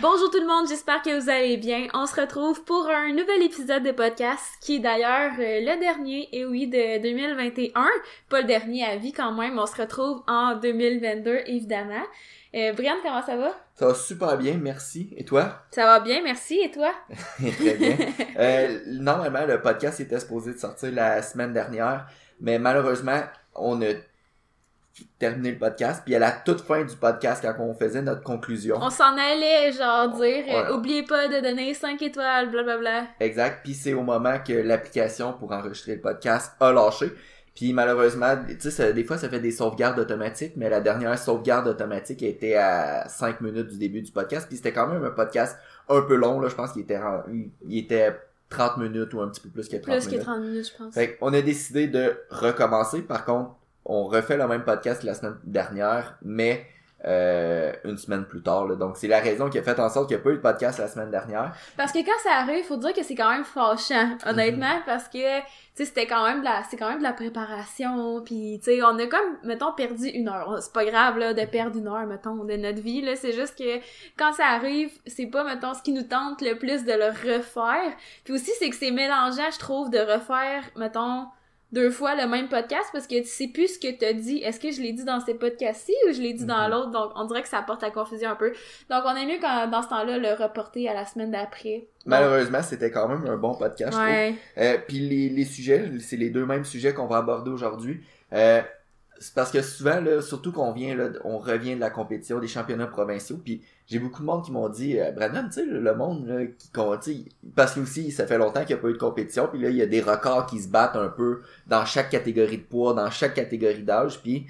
[0.00, 1.88] Bonjour tout le monde, j'espère que vous allez bien.
[1.94, 6.28] On se retrouve pour un nouvel épisode de podcast qui est d'ailleurs euh, le dernier,
[6.32, 7.72] et oui, de 2021.
[8.28, 12.04] Pas le dernier à vie quand même, on se retrouve en 2022 évidemment.
[12.54, 13.56] Euh, Brian, comment ça va?
[13.74, 15.12] Ça va super bien, merci.
[15.16, 15.64] Et toi?
[15.72, 16.60] Ça va bien, merci.
[16.60, 16.92] Et toi?
[17.58, 17.96] Très bien.
[18.36, 22.06] Euh, normalement, le podcast était supposé de sortir la semaine dernière,
[22.40, 23.20] mais malheureusement,
[23.54, 23.92] on a
[25.18, 28.76] terminé le podcast, puis à la toute fin du podcast, quand on faisait notre conclusion.
[28.80, 33.06] On s'en allait, genre, dire, euh, oubliez pas de donner 5 étoiles, blablabla.
[33.20, 33.60] Exact.
[33.64, 37.12] Puis c'est au moment que l'application pour enregistrer le podcast a lâché.
[37.54, 41.68] Puis malheureusement, tu sais, des fois ça fait des sauvegardes automatiques, mais la dernière sauvegarde
[41.68, 44.46] automatique était à 5 minutes du début du podcast.
[44.48, 45.56] Puis c'était quand même un podcast
[45.88, 46.48] un peu long, là.
[46.48, 47.22] Je pense qu'il était, en-
[47.68, 48.16] il était
[48.48, 50.24] 30 minutes ou un petit peu plus que 30 Plus que minutes.
[50.26, 50.94] 30 minutes, je pense.
[50.94, 53.02] Fait qu'on a décidé de recommencer.
[53.02, 53.50] Par contre,
[53.84, 56.66] on refait le même podcast que la semaine dernière, mais
[57.06, 58.66] euh, une semaine plus tard.
[58.66, 58.76] là.
[58.76, 60.40] Donc c'est la raison qui a fait en sorte qu'il n'y a pas eu de
[60.40, 61.54] podcast la semaine dernière.
[61.76, 65.40] Parce que quand ça arrive, faut dire que c'est quand même fâchant, honnêtement, parce que
[65.40, 68.70] tu sais c'était quand même de la c'est quand même de la préparation, puis tu
[68.70, 70.56] sais on a comme mettons perdu une heure.
[70.62, 73.58] C'est pas grave là de perdre une heure mettons de notre vie là, c'est juste
[73.58, 73.80] que
[74.16, 77.92] quand ça arrive, c'est pas mettons ce qui nous tente le plus de le refaire.
[78.24, 81.26] Puis aussi c'est que c'est mélangeant, je trouve de refaire mettons
[81.74, 84.38] deux fois le même podcast parce que tu sais plus ce que t'as dit.
[84.38, 86.70] Est-ce que je l'ai dit dans ces podcasts-ci ou je l'ai dit dans Mhm.
[86.70, 86.90] l'autre?
[86.90, 88.52] Donc, on dirait que ça apporte à confusion un peu.
[88.88, 91.86] Donc, on est mieux quand, dans ce temps-là, le reporter à la semaine d'après.
[92.06, 93.92] Malheureusement, c'était quand même un bon podcast.
[93.92, 94.06] je trouve.
[94.06, 94.34] Ouais.
[94.58, 98.00] Euh, Puis les, les sujets, c'est les deux mêmes sujets qu'on va aborder aujourd'hui.
[98.32, 98.62] Euh,
[99.18, 102.48] c'est parce que souvent, là, surtout qu'on vient, là, on revient de la compétition des
[102.48, 103.38] championnats provinciaux.
[103.42, 106.46] Puis j'ai beaucoup de monde qui m'ont dit, euh, Brandon, tu sais, le monde là,
[106.46, 106.70] qui
[107.02, 109.48] sais, parce que aussi ça fait longtemps qu'il n'y a pas eu de compétition.
[109.50, 112.58] Puis là, il y a des records qui se battent un peu dans chaque catégorie
[112.58, 114.20] de poids, dans chaque catégorie d'âge.
[114.20, 114.46] Puis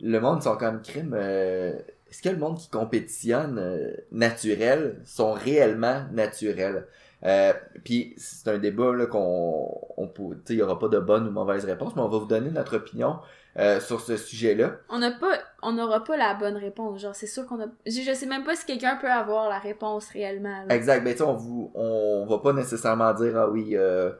[0.00, 1.14] le monde sont comme crime.
[1.16, 1.72] euh,
[2.10, 6.86] Est-ce que le monde qui compétitionne euh, naturel sont réellement naturels?
[7.26, 7.52] Euh,
[7.84, 11.00] puis c'est un débat là qu'on on peut tu sais il y aura pas de
[11.00, 13.16] bonne ou mauvaise réponse mais on va vous donner notre opinion
[13.58, 14.76] euh, sur ce sujet-là.
[14.90, 17.00] On n'a pas, on n'aura pas la bonne réponse.
[17.00, 19.58] Genre, c'est sûr qu'on a, je, je sais même pas si quelqu'un peut avoir la
[19.58, 20.64] réponse réellement.
[20.66, 20.74] là.
[20.74, 24.12] Exact, ben tu sais on vous on va pas nécessairement dire ah oui euh,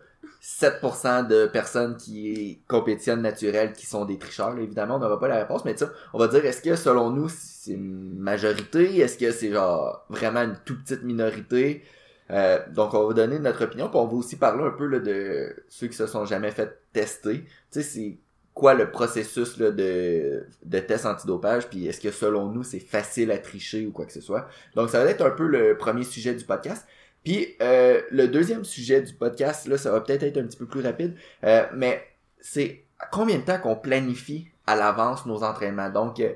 [0.42, 5.28] 7% de personnes qui compétitionnent naturelles qui sont des tricheurs, là, évidemment, on n'aura pas
[5.28, 8.98] la réponse, mais tu sais, on va dire est-ce que selon nous c'est une majorité,
[9.00, 11.82] est-ce que c'est genre vraiment une toute petite minorité?
[12.30, 14.98] Euh, donc on va donner notre opinion, puis on va aussi parler un peu là,
[14.98, 17.44] de ceux qui se sont jamais fait tester.
[17.44, 18.18] Tu sais, c'est
[18.54, 23.30] quoi le processus là, de, de test antidopage, puis est-ce que selon nous c'est facile
[23.30, 24.48] à tricher ou quoi que ce soit.
[24.74, 26.86] Donc ça va être un peu le premier sujet du podcast.
[27.22, 30.66] Puis euh, le deuxième sujet du podcast, là, ça va peut-être être un petit peu
[30.66, 32.02] plus rapide, euh, mais
[32.40, 35.90] c'est combien de temps qu'on planifie à l'avance nos entraînements?
[35.90, 36.32] Donc, euh,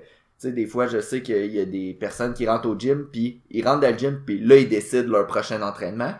[0.48, 3.42] sais, des fois, je sais qu'il y a des personnes qui rentrent au gym, puis
[3.50, 6.14] ils rentrent dans le gym, puis là, ils décident leur prochain entraînement.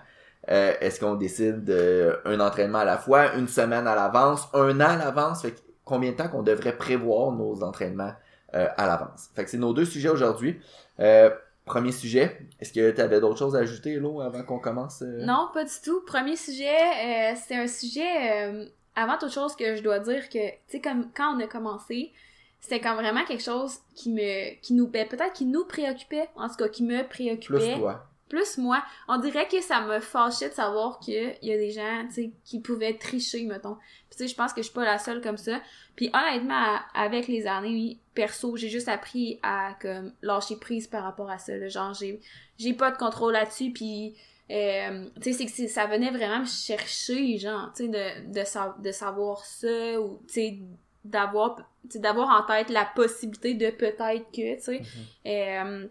[0.51, 4.81] Euh, Est-ce qu'on décide euh, un entraînement à la fois, une semaine à l'avance, un
[4.81, 5.43] an à l'avance?
[5.43, 8.13] Fait que combien de temps qu'on devrait prévoir nos entraînements
[8.55, 9.29] euh, à l'avance?
[9.35, 10.61] Fait que c'est nos deux sujets aujourd'hui.
[10.99, 11.31] Euh,
[11.67, 15.03] premier sujet, est-ce que tu avais d'autres choses à ajouter, Lo, avant qu'on commence?
[15.03, 15.25] euh?
[15.25, 16.01] Non, pas du tout.
[16.07, 20.81] Premier sujet, c'est un sujet, avant toute chose que je dois dire que, tu sais,
[20.81, 22.13] comme quand on a commencé,
[22.60, 26.48] c'était comme vraiment quelque chose qui me, qui nous, ben, peut-être qui nous préoccupait, en
[26.48, 27.72] tout cas, qui me préoccupait.
[27.75, 28.06] Plus toi.
[28.28, 32.04] plus moi, on dirait que ça me fâchait de savoir qu'il y a des gens,
[32.09, 33.75] tu sais, qui pouvaient tricher, mettons.
[33.75, 35.60] Puis tu sais, je pense que je suis pas la seule comme ça.
[35.97, 41.03] Puis honnêtement, avec les années, oui, perso, j'ai juste appris à, comme, lâcher prise par
[41.03, 41.69] rapport à ça, là.
[41.69, 42.21] Genre, j'ai,
[42.59, 44.15] j'ai pas de contrôle là-dessus, puis...
[44.50, 48.44] euh, tu sais, c'est que ça venait vraiment me chercher, genre, tu sais, de, de,
[48.44, 50.59] sa- de savoir ça, ou, tu sais,
[51.05, 51.56] d'avoir,
[51.94, 54.83] d'avoir en tête la possibilité de peut-être que, tu sais.
[55.27, 55.87] Euh,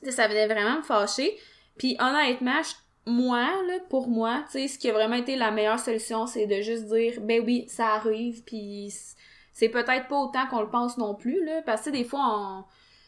[0.00, 1.36] tu sais, ça venait vraiment me fâcher.
[1.78, 5.50] Puis honnêtement, je- moi, là, pour moi, tu sais, ce qui a vraiment été la
[5.50, 8.92] meilleure solution, c'est de juste dire, ben oui, ça arrive, puis
[9.52, 12.64] c'est peut-être pas autant qu'on le pense non plus, là, parce que des fois, on...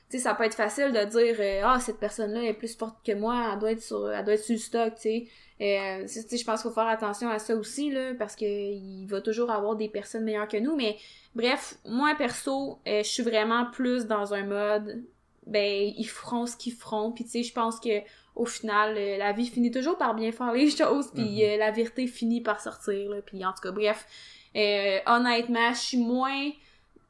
[0.08, 2.96] Tu sais, ça peut être facile de dire euh, ah cette personne-là est plus forte
[3.04, 5.24] que moi, elle doit être sur elle doit être sur le stock, tu sais.
[5.60, 8.44] Euh, tu sais, je pense qu'il faut faire attention à ça aussi là parce que
[8.44, 10.96] il va toujours avoir des personnes meilleures que nous mais
[11.34, 15.02] bref, moi perso, euh, je suis vraiment plus dans un mode
[15.46, 18.00] ben ils feront ce qu'ils feront puis tu sais je pense que
[18.34, 21.40] au final euh, la vie finit toujours par bien faire les choses puis Mhm.
[21.40, 24.06] euh, la vérité finit par sortir là puis en tout cas bref
[24.56, 26.50] euh, honnêtement je suis moins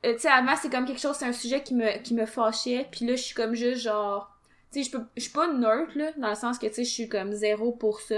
[0.05, 2.27] euh, tu sais avant c'est comme quelque chose c'est un sujet qui me qui me
[2.27, 4.31] fâchait puis là je suis comme juste genre
[4.73, 6.85] tu sais je peux je suis pas neutre là dans le sens que tu sais
[6.85, 8.17] je suis comme zéro pour ça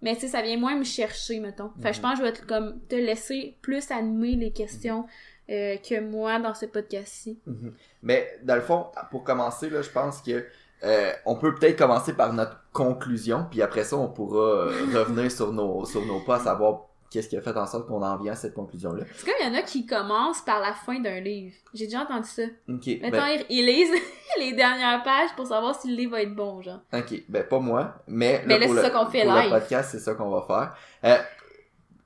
[0.00, 2.02] mais tu sais ça vient moins me chercher mettons fait que je Mhm.
[2.02, 5.06] pense que je vais te, comme te laisser plus animer les questions
[5.50, 7.74] euh, que moi dans ce podcast-ci Mhm.
[8.02, 10.46] Mais dans le fond, pour commencer, là, je pense que
[10.84, 15.52] euh, on peut peut-être commencer par notre conclusion, puis après ça, on pourra revenir sur
[15.52, 18.32] nos sur nos pas, à savoir qu'est-ce qui a fait en sorte qu'on en vient
[18.32, 19.04] à cette conclusion-là.
[19.14, 21.54] C'est comme il y en a qui commencent par la fin d'un livre.
[21.74, 22.42] J'ai déjà entendu ça.
[22.68, 22.86] Ok.
[22.86, 24.00] Mettons, Ben, ils, lisent
[24.38, 26.80] les dernières pages pour savoir si le livre va être bon, genre.
[26.92, 27.22] ok.
[27.28, 29.44] Ben pas moi, mais, Mais là, c'est ça qu'on fait pour live.
[29.44, 30.74] le podcast, c'est ça qu'on va faire.
[31.04, 31.22] Euh,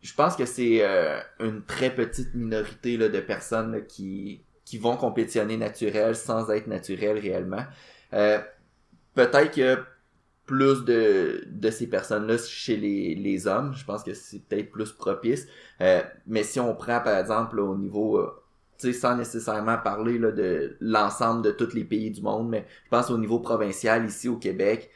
[0.01, 4.79] je pense que c'est euh, une très petite minorité là, de personnes là, qui qui
[4.79, 7.65] vont compétitionner naturel sans être naturel réellement.
[8.15, 8.39] Euh,
[9.15, 9.79] Peut-être que
[10.53, 13.73] plus de, ces personnes-là chez les, hommes.
[13.75, 15.47] Je pense que c'est peut-être plus propice.
[15.81, 18.31] Euh, mais si on prend, par exemple, au niveau, euh,
[18.79, 22.91] tu sais, sans nécessairement parler de l'ensemble de tous les pays du monde, mais je
[22.91, 24.91] pense au niveau provincial, ici au Québec,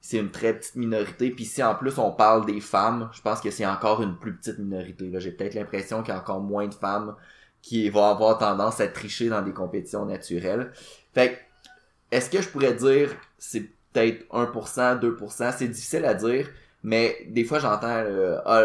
[0.00, 1.30] c'est une très petite minorité.
[1.30, 4.36] Puis si en plus on parle des femmes, je pense que c'est encore une plus
[4.36, 5.10] petite minorité.
[5.16, 7.16] J'ai peut-être l'impression qu'il y a encore moins de femmes
[7.62, 10.70] qui vont avoir tendance à tricher dans des compétitions naturelles.
[11.14, 11.40] Fait
[12.12, 16.50] est-ce que je pourrais dire c'est peut-être 1%, 2%, c'est difficile à dire,
[16.82, 18.64] mais des fois j'entends euh, ah,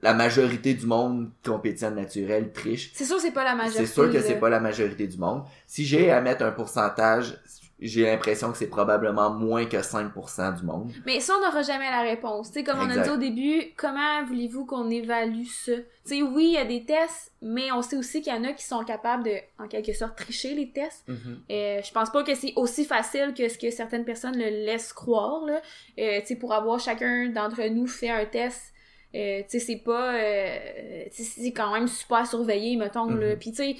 [0.00, 2.90] la majorité du monde compétitionne naturel triche.
[2.94, 3.86] C'est sûr que c'est pas la majorité.
[3.86, 5.42] C'est sûr que c'est pas la majorité du monde.
[5.66, 7.36] Si j'ai à mettre un pourcentage,
[7.80, 10.92] j'ai l'impression que c'est probablement moins que 5% du monde.
[11.06, 12.50] Mais ça, on n'aura jamais la réponse.
[12.50, 15.72] Sais, comme on a dit au début, comment voulez-vous qu'on évalue ça?
[16.04, 18.52] Sais, oui, il y a des tests, mais on sait aussi qu'il y en a
[18.52, 21.06] qui sont capables de, en quelque sorte, tricher les tests.
[21.08, 24.92] Euh, je pense pas que c'est aussi facile que ce que certaines personnes le laissent
[24.92, 25.62] croire, là.
[25.98, 28.74] Euh, sais, pour avoir chacun d'entre nous fait un test,
[29.14, 30.14] euh, tu sais, c'est pas...
[30.14, 33.30] euh, c'est quand même super surveillé, mettons, là.
[33.30, 33.38] Mhm.
[33.38, 33.76] Puis, tu sais...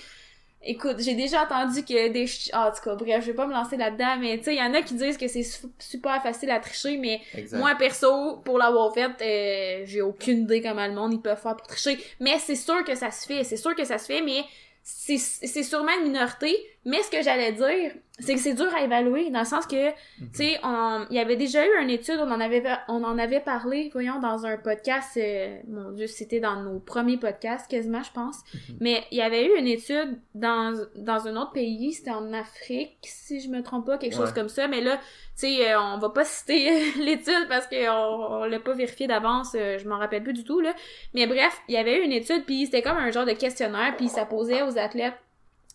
[0.62, 2.26] Écoute, j'ai déjà entendu que des...
[2.52, 4.58] Ah, en tout cas, bref, je vais pas me lancer là-dedans, mais tu sais, il
[4.58, 7.58] y en a qui disent que c'est su- super facile à tricher, mais Exact.
[7.58, 11.56] moi, perso, pour l'avoir fait, euh, j'ai aucune idée comment le monde ils peuvent faire
[11.56, 11.98] pour tricher.
[12.20, 14.44] Mais c'est sûr que ça se fait, c'est sûr que ça se fait, mais
[14.82, 16.54] c'est c'est sûrement une minorité.
[16.86, 19.90] Mais ce que j'allais dire, c'est que c'est dur à évaluer, dans le sens que,
[19.90, 23.40] tu sais, il y avait déjà eu une étude, on en avait, on en avait
[23.40, 28.12] parlé, voyons, dans un podcast, euh, mon dieu, c'était dans nos premiers podcasts, quasiment, je
[28.12, 28.36] pense.
[28.80, 32.98] Mais il y avait eu une étude dans, dans un autre pays, c'était en Afrique,
[33.02, 34.66] si je me trompe pas, quelque chose comme ça.
[34.66, 35.02] Mais là, tu
[35.46, 39.78] sais, euh, on va pas citer l'étude parce qu'on on, l'a pas vérifié d'avance, euh,
[39.78, 40.74] je m'en rappelle plus du tout, là.
[41.12, 43.94] Mais bref, il y avait eu une étude, puis c'était comme un genre de questionnaire,
[43.98, 45.14] puis ça posait aux athlètes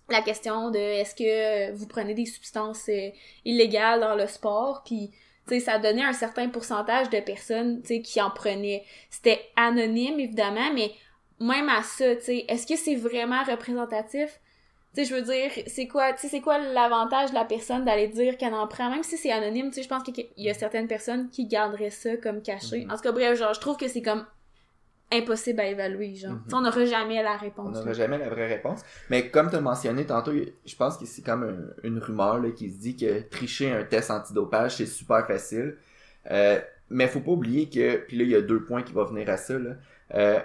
[0.10, 3.10] la question de est-ce que vous prenez des substances euh,
[3.44, 5.12] illégales dans le sport, puis
[5.48, 8.84] tu sais, ça donnait un certain pourcentage de personnes, tu sais, qui en prenaient.
[9.10, 10.92] C'était anonyme, évidemment, mais
[11.40, 14.40] même à ça, tu sais, est-ce que c'est vraiment représentatif?
[14.96, 17.84] Tu sais, je veux dire, c'est quoi, tu sais, c'est quoi l'avantage de la personne
[17.84, 20.50] d'aller dire qu'elle en prend, même si c'est anonyme, tu sais, je pense qu'il y
[20.50, 22.86] a certaines personnes qui garderaient ça comme caché.
[22.86, 22.92] Mhm.
[22.92, 24.26] En tout cas, bref, genre, je trouve que c'est comme
[25.12, 26.32] impossible à évaluer, genre.
[26.34, 26.42] Mhm.
[26.54, 27.74] On n'aura jamais la On réponse.
[27.76, 27.94] n'aura là.
[27.94, 28.82] jamais la vraie réponse.
[29.10, 32.50] Mais comme tu as mentionné tantôt, je pense que c'est comme un- une rumeur là,
[32.52, 35.78] qui se dit que tricher un test antidopage, c'est super facile.
[36.32, 36.60] Euh,
[36.90, 39.30] mais faut pas oublier que, puis là, il y a deux points qui vont venir
[39.30, 39.58] à ça.
[39.60, 39.72] Là.
[40.16, 40.40] Euh,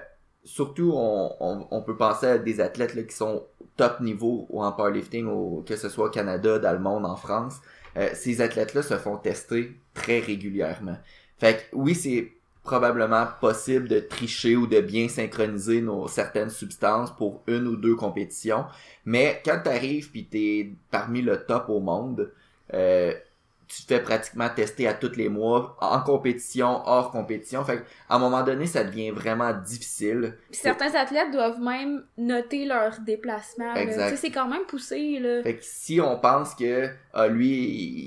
[0.44, 3.46] surtout, on, on, on peut penser à des athlètes là, qui sont
[3.76, 7.16] top niveau ou en powerlifting, ou que ce soit au Canada, dans le monde, en
[7.16, 7.56] France.
[7.96, 10.96] Euh, ces athlètes-là se font tester très régulièrement.
[11.38, 12.30] Fait que oui, c'est
[12.70, 17.96] probablement possible de tricher ou de bien synchroniser nos certaines substances pour une ou deux
[17.96, 18.64] compétitions.
[19.04, 22.30] Mais quand t'arrives puis t'es parmi le top au monde,
[22.72, 23.12] euh,
[23.72, 27.64] tu te fais pratiquement tester à tous les mois, en compétition, hors compétition.
[27.64, 30.36] Fait que, à un moment donné, ça devient vraiment difficile.
[30.50, 33.72] Puis certains athlètes doivent même noter leur déplacement.
[33.72, 33.80] là.
[33.80, 34.08] Exact.
[34.10, 35.42] Tu sais, c'est quand même poussé, là.
[35.44, 37.48] Fait que si on pense que ah, lui,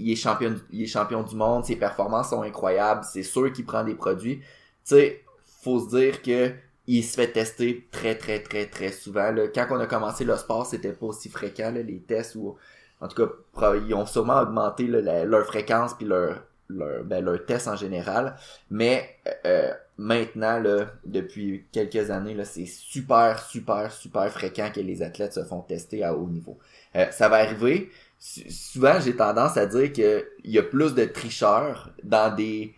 [0.03, 3.51] il est champion, du- il est champion du monde, ses performances sont incroyables, c'est sûr
[3.53, 4.39] qu'il prend des produits.
[4.39, 4.45] Tu
[4.95, 5.23] sais,
[5.63, 6.51] faut se dire que
[6.85, 9.31] il se fait tester très très très très souvent.
[9.31, 9.47] Là.
[9.47, 12.57] Quand on a commencé le sport, c'était pas aussi fréquent là, les tests ou
[13.03, 13.17] en tout
[13.59, 17.67] cas ils ont sûrement augmenté là, la- leur fréquence puis leur leur ben, leur tests
[17.67, 18.35] en général.
[18.71, 19.09] Mais
[19.45, 25.33] euh, maintenant là, depuis quelques années là, c'est super super super fréquent que les athlètes
[25.33, 26.57] se font tester à haut niveau.
[26.95, 27.91] Euh, ça va arriver.
[28.19, 32.73] Souvent, j'ai tendance à dire que il y a plus de tricheurs dans des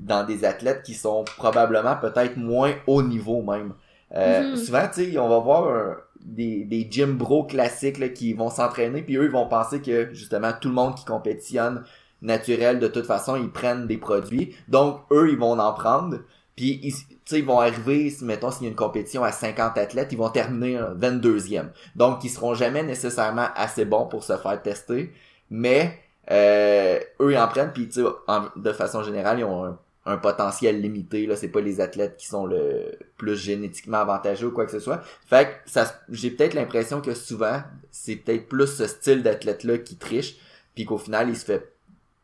[0.00, 3.72] dans des athlètes qui sont probablement peut-être moins haut niveau même.
[4.14, 4.56] Euh, Mhm.
[4.56, 9.02] Souvent, tu sais, on va voir un- des, des gym bros classiques qui vont s'entraîner,
[9.02, 11.84] puis eux, ils vont penser que justement tout le monde qui compétitionne
[12.24, 14.56] naturel, de toute façon, ils prennent des produits.
[14.68, 16.18] Donc, eux, ils vont en prendre.
[16.56, 16.94] Puis, ils,
[17.36, 20.78] ils vont arriver, mettons, s'il y a une compétition à 50 athlètes, ils vont terminer
[20.78, 21.68] un 22e.
[21.96, 25.12] Donc, ils seront jamais nécessairement assez bons pour se faire tester.
[25.50, 25.98] Mais,
[26.30, 31.26] euh, eux, ils en prennent, puis, de façon générale, ils ont un, un potentiel limité.
[31.26, 34.80] Là, c'est pas les athlètes qui sont le plus génétiquement avantageux ou quoi que ce
[34.80, 35.02] soit.
[35.26, 39.96] Fait que ça, j'ai peut-être l'impression que souvent, c'est peut-être plus ce style d'athlète-là qui
[39.96, 40.36] triche,
[40.74, 41.72] puis qu'au final, il se fait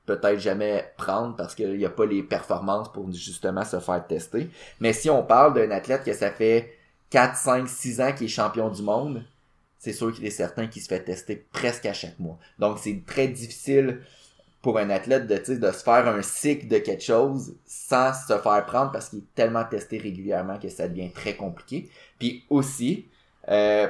[0.06, 4.50] peut-être jamais prendre parce qu'il n'y a pas les performances pour justement se faire tester.
[4.80, 6.76] Mais si on parle d'un athlète que ça fait
[7.10, 9.24] 4, 5, 6 ans qu'il est champion du monde,
[9.78, 12.38] c'est sûr qu'il est certain qu'il se fait tester presque à chaque mois.
[12.58, 14.00] Donc c'est très difficile
[14.62, 18.66] pour un athlète de, de se faire un cycle de quelque chose sans se faire
[18.66, 21.88] prendre parce qu'il est tellement testé régulièrement que ça devient très compliqué.
[22.18, 23.06] Puis aussi,
[23.48, 23.88] euh,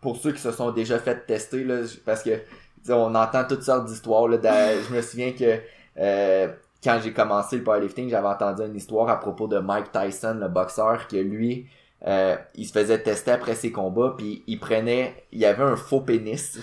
[0.00, 2.40] pour ceux qui se sont déjà fait tester, là, parce que
[2.88, 4.28] on entend toutes sortes d'histoires.
[4.28, 4.38] Là,
[4.88, 5.60] je me souviens que
[5.98, 6.48] euh,
[6.82, 10.48] quand j'ai commencé le powerlifting, j'avais entendu une histoire à propos de Mike Tyson, le
[10.48, 11.66] boxeur, que lui,
[12.06, 15.76] euh, il se faisait tester après ses combats, puis il prenait, il y avait un
[15.76, 16.58] faux pénis,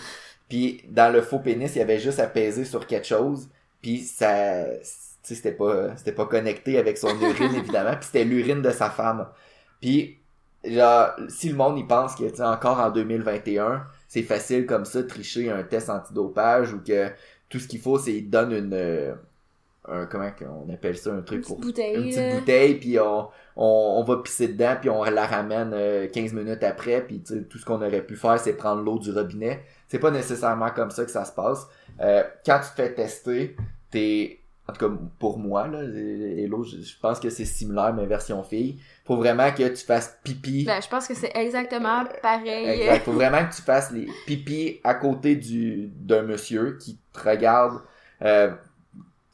[0.50, 3.48] puis dans le faux pénis, il y avait juste à peser sur quelque chose,
[3.82, 4.66] puis ça,
[5.22, 9.28] c'était pas, c'était pas connecté avec son urine évidemment, puis c'était l'urine de sa femme.
[9.80, 10.18] Puis
[10.66, 15.50] genre, si le monde y pense que encore en 2021, c'est facile comme ça tricher
[15.52, 17.10] un test antidopage ou que
[17.48, 19.14] tout ce qu'il faut, c'est il donne une euh,
[19.88, 20.30] un, comment
[20.68, 22.40] on appelle ça un truc une pour bouteille, une petite là.
[22.40, 26.64] bouteille puis on, on, on va pisser dedans puis on la ramène euh, 15 minutes
[26.64, 29.64] après puis tu sais, tout ce qu'on aurait pu faire c'est prendre l'eau du robinet
[29.90, 31.68] c'est pas nécessairement comme ça que ça se passe
[32.00, 33.58] euh, quand tu te fais tester
[33.92, 38.06] t'es en tout cas pour moi là et l'autre je pense que c'est similaire mais
[38.06, 42.80] version fille faut vraiment que tu fasses pipi Ben, je pense que c'est exactement pareil.
[42.82, 43.04] Exact.
[43.06, 47.82] Faut vraiment que tu fasses les pipis à côté du d'un monsieur qui te regarde,
[48.22, 48.52] euh,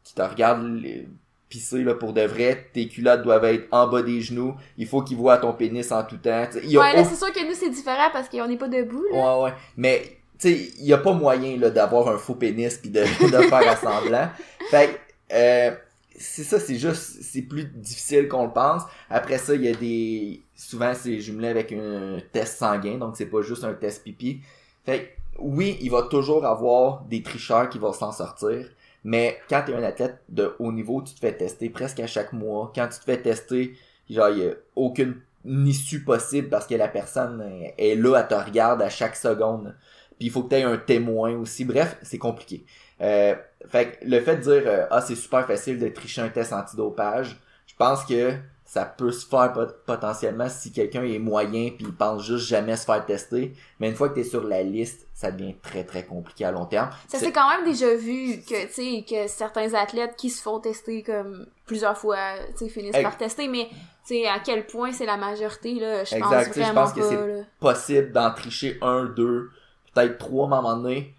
[0.05, 1.09] qui te regarde les-
[1.49, 2.69] pisser là pour de vrai.
[2.73, 4.55] Tes culottes doivent être en bas des genoux.
[4.77, 6.45] Il faut qu'il voit ton pénis en tout temps.
[6.49, 8.57] T'sais, il y a Ouais, là, c'est sûr que nous, c'est différent parce qu'on n'est
[8.57, 9.37] pas debout, là.
[9.37, 9.53] Ouais, ouais.
[9.77, 13.01] Mais, sais, il y a pas moyen, là, d'avoir un faux pénis puis de,
[13.31, 14.29] de faire assemblant.
[14.69, 14.99] Fait
[15.29, 15.71] que, euh,
[16.17, 18.83] c'est ça, c'est juste, c'est plus difficile qu'on le pense.
[19.09, 23.25] Après ça, il y a des, souvent, c'est jumelé avec un test sanguin, donc c'est
[23.25, 24.41] pas juste un test pipi.
[24.85, 28.69] Fait oui, il va toujours avoir des tricheurs qui vont s'en sortir.
[29.03, 32.07] Mais quand tu es un athlète de haut niveau, tu te fais tester presque à
[32.07, 32.71] chaque mois.
[32.73, 33.73] Quand tu te fais tester,
[34.09, 35.15] genre, il y a aucune
[35.45, 39.75] issue possible parce que la personne est- est là, elle te regarde à chaque seconde.
[40.17, 41.65] Puis il faut que tu aies un témoin aussi.
[41.65, 42.65] Bref, c'est compliqué.
[43.01, 43.35] Euh,
[43.67, 46.53] fait que le fait de dire euh, ah c'est super facile de tricher un test
[46.53, 51.85] antidopage, je pense que ça peut se faire pot- potentiellement si quelqu'un est moyen puis
[51.87, 53.53] il pense juste jamais se faire tester.
[53.79, 56.51] Mais une fois que tu es sur la liste, ça devient très très compliqué à
[56.51, 56.89] long terme.
[57.07, 60.41] Ça C'est- s'est quand même déjà vu que, tu sais, que certains athlètes qui se
[60.41, 62.17] font tester comme plusieurs fois,
[62.57, 63.67] tu sais, finissent par tester, mais,
[64.07, 66.93] tu sais, à quel point c'est la majorité, là, je pense sais, je vraiment pense
[66.93, 69.49] que c'est- possible d'en tricher un, deux,
[69.95, 71.15] peut-être trois à un moment donné.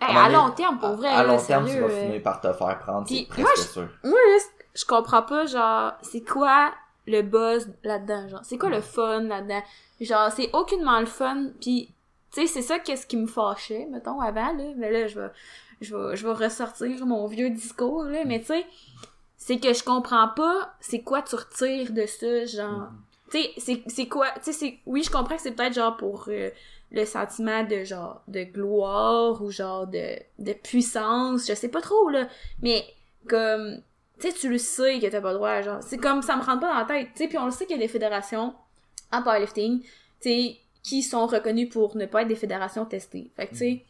[0.00, 2.00] Hey, à long terme, pour vrai, à long terme, tu vas euh.
[2.00, 3.88] finir par te faire prendre, c'est presque moi, je- sûr.
[4.04, 6.72] Moi, c- je comprends pas, genre, c'est quoi
[7.06, 9.62] le buzz là-dedans, genre, c'est quoi le fun là-dedans?
[10.00, 11.90] Genre, c'est aucunement le fun, puis
[12.32, 15.30] tu sais, c'est ça qu'est-ce qui me fâchait, mettons, avant, là, mais là, je vais,
[15.80, 18.66] je vais, je vais ressortir mon vieux discours, là, mais tu sais,
[19.36, 22.88] c'est que je comprends pas c'est quoi tu retires de ça, genre,
[23.30, 26.26] tu sais, c'est- c'est quoi, tu sais, oui, je comprends que c'est peut-être genre pour
[26.28, 26.50] euh,
[26.90, 32.08] le sentiment de genre, de gloire, ou genre de, de puissance, je sais pas trop,
[32.08, 32.28] là,
[32.62, 32.84] mais
[33.28, 33.82] comme,
[34.18, 36.42] tu sais, tu le sais que t'as pas le droit, genre, c'est comme, ça me
[36.42, 37.92] rentre pas dans la tête, tu sais, puis on le sait qu'il y a des
[37.92, 38.54] fédérations
[39.12, 39.88] en powerlifting, tu
[40.20, 43.30] sais, qui sont reconnues pour ne pas être des fédérations testées.
[43.36, 43.84] Fait que, tu sais,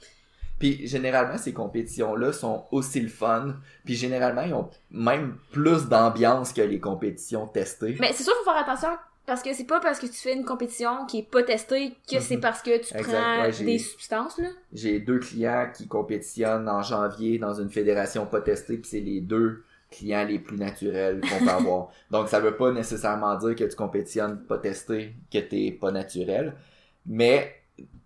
[0.58, 3.54] Puis généralement, ces compétitions-là sont aussi le fun.
[3.84, 7.96] Puis généralement, ils ont même plus d'ambiance que les compétitions testées.
[8.00, 8.96] mais c'est sûr faut faire attention,
[9.28, 12.18] parce que c'est pas parce que tu fais une compétition qui est pas testée que
[12.18, 12.40] c'est Mhm.
[12.40, 14.48] parce que tu Exact, prends ouais, des substances, là.
[14.72, 19.20] J'ai deux clients qui compétitionnent en janvier dans une fédération pas testée, puis c'est les
[19.20, 21.90] deux clients les plus naturels qu'on peut avoir.
[22.10, 26.54] Donc ça veut pas nécessairement dire que tu compétitionnes pas testé, que t'es pas naturel,
[27.06, 27.54] mais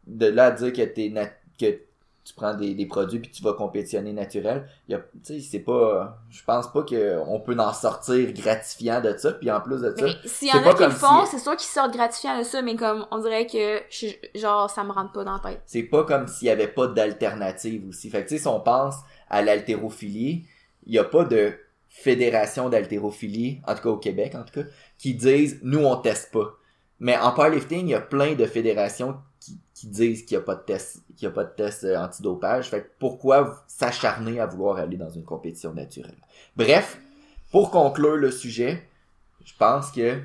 [0.07, 1.79] de là à dire que t'es nat- que
[2.25, 5.41] tu prends des, des produits puis tu vas compétitionner naturel, il y a tu sais
[5.41, 9.61] c'est pas je pense pas que on peut en sortir gratifiant de ça puis en
[9.61, 11.69] plus de ça Mais s'il y en a qui le font, si- c'est sûr qu'ils
[11.69, 15.25] sortent gratifiants de ça, mais comme, on dirait que, je- genre, ça me rentre pas
[15.25, 15.63] dans la tête.
[15.67, 18.09] c'est pas comme s'il y avait pas d'alternative aussi.
[18.09, 18.95] Fait que tu sais, si on pense
[19.29, 20.47] à l'haltérophilie,
[20.87, 21.53] il y a pas de
[21.89, 24.67] fédération d'haltérophilie, en tout cas au Québec en tout cas,
[24.99, 26.55] qui disent nous on teste pas.
[27.01, 29.17] Mais en powerlifting, il y a plein de fédérations
[29.83, 31.97] qui, disent qu'il y a pas de test, qu'il y a pas de test euh,
[31.99, 32.69] antidopage.
[32.71, 36.17] Fait que pourquoi s'acharner à vouloir aller dans une compétition naturelle?
[36.57, 36.99] Bref,
[37.51, 38.83] pour conclure le sujet,
[39.45, 40.21] je pense que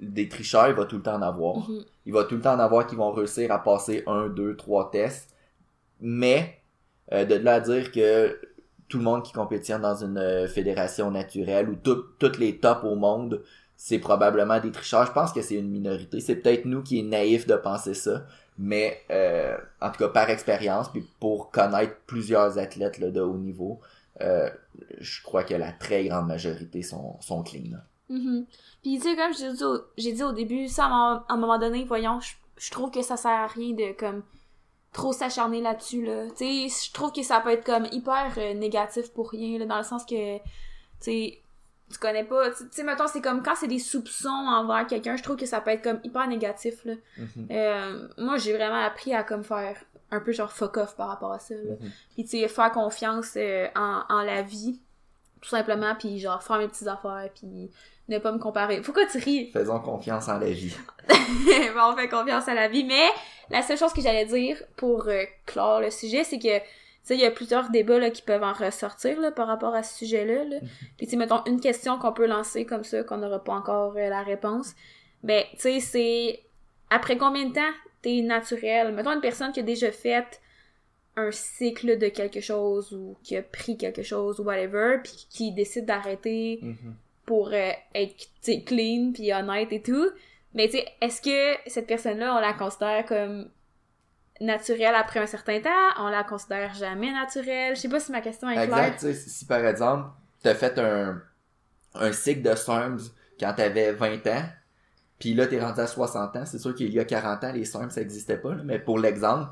[0.00, 1.68] des tricheurs, il va tout le temps en avoir.
[1.68, 1.84] Mhm.
[2.06, 4.90] Il va tout le temps en avoir qui vont réussir à passer un, deux, trois
[4.90, 5.28] tests.
[6.00, 6.58] Mais
[7.12, 8.40] euh, de là à dire que
[8.88, 12.84] tout le monde qui compétitionne dans une euh, fédération naturelle ou tout- toutes les tops
[12.84, 13.42] au monde,
[13.76, 15.06] c'est probablement des tricheurs.
[15.06, 16.20] Je pense que c'est une minorité.
[16.20, 18.24] C'est peut-être nous qui est naïf de penser ça.
[18.58, 23.36] Mais euh, en tout cas, par expérience, puis pour connaître plusieurs athlètes là, de haut
[23.36, 23.80] niveau,
[24.20, 24.50] euh,
[25.00, 27.78] je crois que la très grande majorité sont, sont clean.
[28.08, 28.46] Mhm.
[28.82, 31.84] Puis tu sais, comme j'ai dit, au- dit au début, ça, à un, moment donné,
[31.84, 34.22] voyons, je, trouve que ça sert à rien de, comme,
[34.92, 36.28] trop s'acharner là-dessus, là.
[36.36, 39.78] Tu sais, je trouve que ça peut être, comme, hyper euh, négatif pour rien, dans
[39.78, 40.42] le sens que, tu
[41.00, 41.41] sais,
[41.92, 45.22] tu connais pas, tu sais, mettons, c'est comme quand c'est des soupçons envers quelqu'un, je
[45.22, 46.94] trouve que ça peut être, comme, hyper négatif, là.
[47.18, 47.48] Mhm.
[47.50, 49.76] Euh, moi, j'ai vraiment appris à, comme, faire
[50.10, 51.74] un peu, genre, fuck off par rapport à ça, là.
[51.80, 51.90] Mhm.
[52.14, 54.80] Puis, tu sais, faire confiance euh, en, en la vie,
[55.40, 57.70] tout simplement, puis genre, faire mes petites affaires, puis
[58.08, 58.80] ne pas me comparer.
[58.80, 59.50] Pourquoi tu ris?
[59.52, 60.74] Faisons confiance en la vie.
[61.08, 63.08] bon, on fait confiance à la vie, mais
[63.50, 66.58] la seule chose que j'allais dire pour euh, clore le sujet, c'est que,
[67.08, 69.82] sais, il y a plusieurs débats là, qui peuvent en ressortir là, par rapport à
[69.82, 70.44] ce sujet-là.
[70.44, 70.56] Là.
[70.96, 73.94] Puis, tu sais, mettons, une question qu'on peut lancer comme ça, qu'on n'aura pas encore
[73.96, 74.74] euh, la réponse,
[75.22, 76.40] ben, tu sais, c'est
[76.90, 78.92] après combien de temps t'es naturel?
[78.94, 80.40] Mettons une personne qui a déjà fait
[81.16, 85.52] un cycle de quelque chose ou qui a pris quelque chose ou whatever, puis qui
[85.52, 86.94] décide d'arrêter Mhm.
[87.26, 88.28] pour euh, être
[88.66, 90.08] clean puis honnête et tout.
[90.54, 93.48] Mais tu sais, est-ce que cette personne-là, on la considère comme
[94.40, 95.70] naturelle après un certain temps?
[95.98, 97.76] On la considère jamais naturelle?
[97.76, 98.64] Je sais pas si ma question est claire.
[98.92, 100.08] Exact, tu sais, si, par exemple,
[100.42, 101.20] t'as fait un,
[101.94, 102.98] un cycle de SARMS
[103.38, 104.42] quand t'avais 20 ans,
[105.18, 107.64] puis là t'es rendu à 60 ans, c'est sûr qu'il y a 40 ans, les
[107.64, 109.50] SARMS ça existait pas, là, mais pour l'exemple,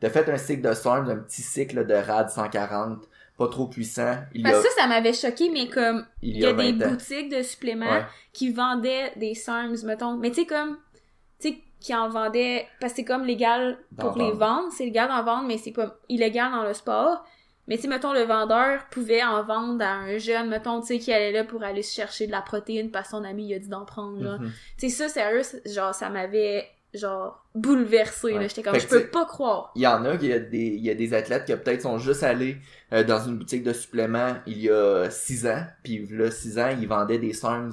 [0.00, 4.16] t'as fait un cycle de SARMS, un petit cycle de RAD 140, pas trop puissant,
[4.34, 6.52] il y a, Parce que ça, ça m'avait choqué, mais comme il il y a
[6.52, 6.90] des 20 ans.
[6.90, 8.04] boutiques de suppléments Ouais.
[8.32, 10.16] qui vendaient des SARMs, mettons.
[10.16, 10.76] Mais tu sais, comme,
[11.40, 14.68] tu sais, qui en vendaient, parce que c'est comme légal pour les vendre.
[14.70, 17.24] c'est légal d'en vendre, mais c'est pas illégal dans le sport.
[17.68, 20.98] Mais tu sais, mettons, le vendeur pouvait en vendre à un jeune, mettons, tu sais,
[20.98, 23.58] qui allait là pour aller chercher de la protéine parce que son ami, il a
[23.58, 24.38] dit d'en prendre, là.
[24.38, 24.50] Mhm.
[24.78, 28.32] Tu sais, ça, sérieux, genre, ça m'avait, genre, bouleversé.
[28.32, 28.48] Ouais.
[28.48, 29.70] J'étais comme, je peux pas croire.
[29.76, 31.82] Il y en a, il y a des, il y a des athlètes qui peut-être
[31.82, 32.56] sont juste allés
[32.94, 36.70] euh, dans une boutique de suppléments il y a 6 ans, puis là 6 ans,
[36.80, 37.72] ils vendaient des SARMs,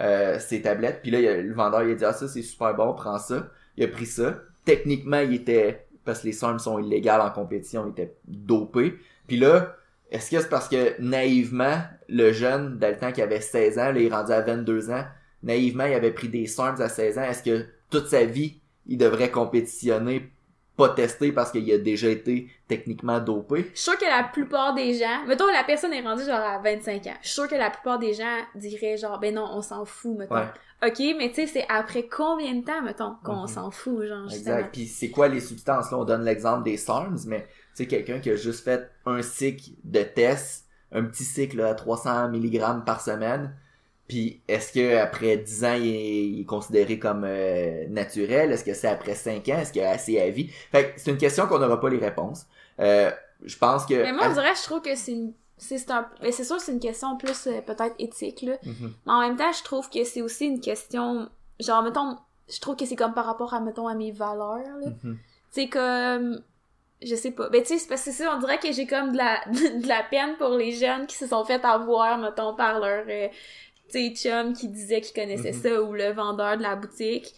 [0.00, 2.94] euh, ces tablettes, puis là le vendeur il a dit ah ça c'est super bon,
[2.94, 3.48] prends ça.
[3.76, 4.40] Il a pris ça.
[4.64, 8.98] Techniquement, il était parce que les SARMs sont illégales en compétition, il était dopé.
[9.26, 9.76] Puis là,
[10.10, 13.92] est-ce que c'est parce que naïvement le jeune dans le temps qui avait 16 ans,
[13.92, 15.04] là il est rendu à 22 ans,
[15.42, 18.98] naïvement il avait pris des SARMs à 16 ans, est-ce que toute sa vie il
[18.98, 20.30] devrait compétitionner
[20.88, 23.62] pas testé parce qu'il a déjà été techniquement dopé.
[23.74, 26.58] Je suis sûre que la plupart des gens, mettons la personne est rendue genre à
[26.58, 29.62] 25 ans, je suis sûre que la plupart des gens diraient genre ben non, on
[29.62, 30.34] s'en fout, mettons.
[30.34, 30.48] Ouais.
[30.82, 33.48] Ok, mais tu sais, c'est après combien de temps, mettons, qu'on Mhm.
[33.48, 34.56] s'en fout, genre, justement?
[34.56, 34.72] Exact.
[34.72, 35.90] Puis c'est quoi les substances?
[35.90, 37.42] Là On donne l'exemple des SARMs, mais
[37.76, 41.74] tu sais quelqu'un qui a juste fait un cycle de test, un petit cycle à
[41.74, 43.54] 300 mg par semaine.
[44.10, 48.50] Puis est-ce que après 10 ans il est, il est considéré comme euh, naturel?
[48.50, 49.58] Est-ce que c'est après 5 ans?
[49.58, 50.48] Est-ce qu'il a assez à vie?
[50.48, 52.46] Fait que c'est une question qu'on n'aura pas les réponses.
[52.80, 53.12] Euh,
[53.44, 55.32] je pense que Mais moi, on dirait, je trouve que c'est une...
[55.58, 56.08] C'est un...
[56.22, 58.54] mais c'est sûr que c'est une question plus euh, peut-être éthique, là.
[58.64, 58.94] Mhm.
[59.06, 61.28] Mais en même temps, je trouve que c'est aussi une question...
[61.60, 62.16] Genre, mettons,
[62.52, 64.90] je trouve que c'est comme par rapport à, mettons, à mes valeurs, là.
[65.04, 65.18] Mhm.
[65.52, 66.42] c'est comme
[67.02, 68.86] je sais pas ben tu sais c'est parce que c'est ça on dirait que j'ai
[68.86, 72.54] comme de la de la peine pour les jeunes qui se sont fait avoir mettons
[72.54, 73.28] par leur euh,
[73.90, 75.62] tu sais chum qui disait qu'il connaissait Mhm.
[75.62, 77.34] ça ou le vendeur de la boutique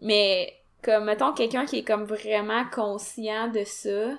[0.00, 4.10] mais comme mettons quelqu'un qui est comme vraiment conscient de ça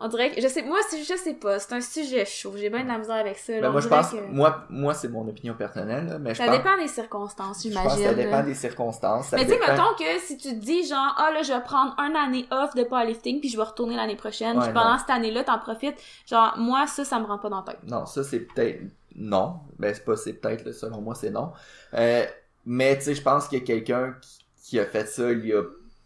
[0.00, 2.84] on dirait que je sais moi je sais pas c'est un sujet chaud j'ai bien
[2.84, 3.62] de la misère avec ça là.
[3.62, 6.46] Ben, moi je pense, que- moi moi c'est mon opinion personnelle, là, mais je ça
[6.46, 9.32] pense, dépend des circonstances je pense que j'imagine ça dépend des circonstances.
[9.32, 11.60] Mais tu sais, dépend- mettons que si tu te dis genre, ah là, je vais
[11.64, 14.92] prendre une année off de powerlifting puis je vais retourner l'année prochaine, Ouais, puis pendant
[14.92, 14.98] non.
[15.00, 15.96] cette année-là, t'en profites,
[16.30, 17.80] genre, moi, ça, ça me rend pas dans la tête.
[17.88, 18.82] Non, ça c'est peut-être
[19.18, 19.60] non.
[19.78, 21.52] Ben c'est pas c'est peut-être selon moi c'est non.
[21.94, 22.24] Euh,
[22.66, 25.46] mais tu sais, je pense qu'il y a quelqu'un qui, qui a fait ça il
[25.46, 25.62] y a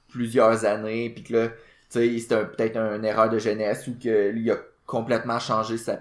[0.08, 1.54] plusieurs années, puis que là, tu
[1.90, 5.98] sais, c'était un- peut-être une erreur de jeunesse ou que il a complètement changé sa,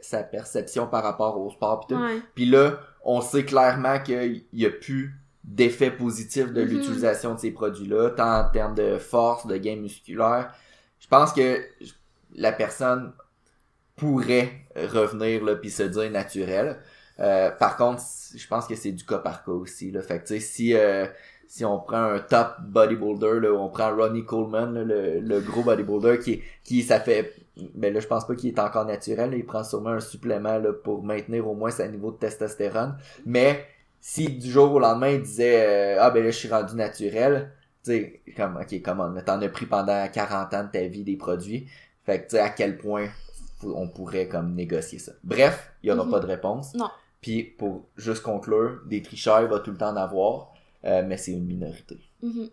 [0.00, 2.00] sa perception par rapport au sport pis tout.
[2.00, 2.20] Ouais.
[2.34, 6.68] Puis là, on sait clairement qu'il y a plus d'effets positifs de Mhm.
[6.68, 10.52] l'utilisation de ces produits-là, tant en termes de force, de gain musculaire.
[11.00, 11.60] Je pense que
[12.34, 13.12] la personne
[14.00, 16.78] pourrait revenir là puis se dire naturel.
[17.20, 18.02] Euh, par contre,
[18.34, 19.90] je pense que c'est du cas par cas aussi.
[19.90, 20.00] Là.
[20.00, 21.06] Fait que si euh,
[21.46, 25.62] si on prend un top bodybuilder, là, on prend Ronnie Coleman, là, le, le gros
[25.62, 27.34] bodybuilder qui qui ça fait
[27.74, 30.58] ben là je pense pas qu'il est encore naturel, là, il prend sûrement un supplément
[30.58, 32.96] là, pour maintenir au moins sa niveau de testostérone.
[33.26, 33.66] Mais
[34.00, 37.52] si du jour au lendemain il disait euh, ah ben là je suis rendu naturel,
[37.84, 41.16] tu sais comme ok comment t'en as pris pendant 40 ans de ta vie des
[41.16, 41.68] produits.
[42.06, 43.08] Fait que tu sais à quel point
[43.64, 45.12] on pourrait comme négocier ça.
[45.24, 46.10] Bref, il y aura Mhm.
[46.10, 46.74] pas de réponse.
[46.74, 46.88] Non.
[47.20, 50.52] Puis pour juste conclure, des tricheurs il va tout le temps en avoir,
[50.84, 51.98] euh, mais c'est une minorité.
[52.22, 52.48] Mhm.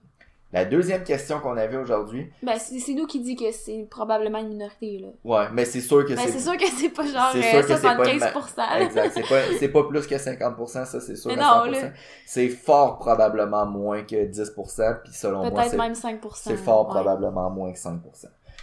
[0.53, 2.31] La deuxième question qu'on avait aujourd'hui.
[2.41, 5.07] Ben, c'est nous qui dit que c'est probablement une minorité, là.
[5.25, 6.31] Ouais, mais c'est sûr que Ben, c'est.
[6.31, 8.57] c'est sûr que c'est pas genre c'est euh, sûr que c'est pas une 75%.
[8.57, 8.81] là.
[8.81, 9.11] Exact.
[9.13, 11.31] C'est pas, c'est pas plus que 50%, ça, c'est sûr.
[11.31, 11.71] Mais non, 100%.
[11.71, 11.89] là.
[12.25, 16.29] C'est fort probablement moins que 10%, puis selon moi, Peut-être c'est, même 5%.
[16.33, 16.93] c'est fort ouais.
[16.93, 17.99] probablement moins que 5%.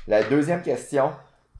[0.08, 1.10] La deuxième question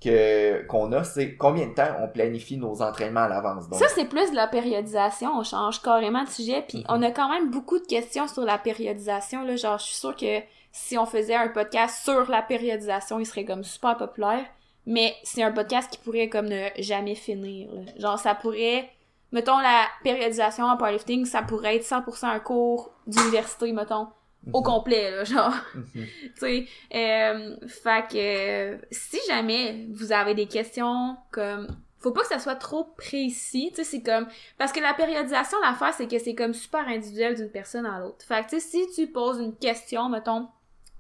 [0.03, 3.65] que, qu'on a, c'est combien de temps on planifie nos entraînements à l'avance?
[3.73, 5.31] Ça, c'est plus de la périodisation.
[5.39, 6.65] On change carrément de sujet.
[6.69, 6.85] Puis Mhm.
[6.89, 9.45] on a quand même beaucoup de questions sur la périodisation.
[9.45, 9.57] Là.
[9.57, 10.41] Genre, je suis sûre que
[10.73, 14.45] si on faisait un podcast sur la périodisation, il serait comme super populaire.
[14.87, 17.71] Mais c'est un podcast qui pourrait comme ne jamais finir.
[17.73, 17.81] là.
[17.99, 18.91] Genre, ça pourrait...
[19.33, 24.07] Mettons, la périodisation en powerlifting, ça pourrait être 100% un cours d'université, mettons,
[24.53, 24.65] au Mhm.
[24.65, 25.55] complet, là, genre.
[25.75, 25.85] Mhm.
[25.95, 28.17] tu sais, euh, fait que
[28.75, 31.69] euh, si jamais vous avez des questions comme
[32.01, 34.27] faut pas que ça soit trop précis, tu sais, c'est comme
[34.59, 38.25] parce que la périodisation l'affaire c'est que c'est comme super individuel d'une personne à l'autre.
[38.27, 40.49] Fait que tu sais si tu poses une question mettons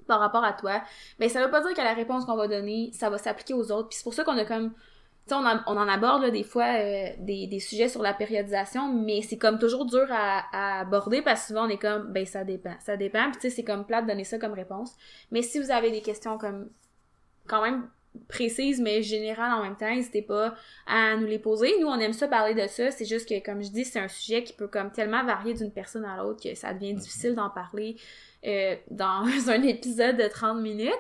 [0.07, 0.83] par rapport à toi,
[1.19, 3.71] ben ça veut pas dire que la réponse qu'on va donner, ça va s'appliquer aux
[3.73, 3.89] autres.
[3.89, 4.73] Puis c'est pour ça qu'on a comme
[5.29, 8.13] sais, on, en- on en aborde là, des fois euh, des, des sujets sur la
[8.15, 12.13] périodisation, mais c'est comme toujours dur à, à aborder parce que souvent on est comme
[12.13, 13.25] ben ça dépend, ça dépend.
[13.31, 14.95] Puis tu sais c'est comme plate de donner ça comme réponse.
[15.31, 16.69] Mais si vous avez des questions comme
[17.47, 17.89] quand même
[18.29, 20.55] précises mais générales en même temps, n'hésitez pas
[20.87, 21.73] à nous les poser.
[21.81, 24.09] Nous on aime ça parler de ça, c'est juste que comme je dis, c'est un
[24.09, 27.51] sujet qui peut comme tellement varier d'une personne à l'autre que ça devient difficile d'en
[27.51, 27.97] parler
[28.47, 30.93] euh, dans un épisode de 30 minutes.